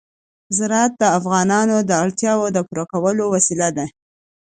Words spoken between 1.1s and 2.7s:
افغانانو د اړتیاوو د